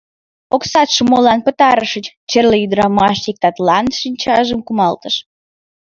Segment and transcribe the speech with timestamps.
[0.55, 5.15] —Оксатшым молан пытарышыч?..— черле ӱдырамаш иктатлан шинчажым кумалтыш.